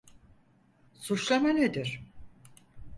[0.93, 2.01] Suçlama nedir?